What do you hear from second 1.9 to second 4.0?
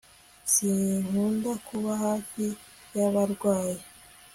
hafi yabarwayi